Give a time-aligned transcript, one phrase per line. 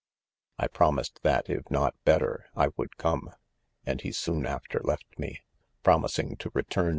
[0.55, 3.35] 1 promised, that if not better I would come, f
[3.85, 5.41] and he soon after left me,
[5.83, 6.89] promising to return.